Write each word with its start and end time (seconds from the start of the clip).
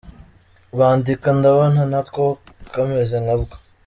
Bandika: 0.77 1.27
Ndabona 1.37 1.81
na 1.91 2.01
ko 2.13 2.25
kameze 2.73 3.15
nka 3.23 3.35
bwo. 3.39 3.55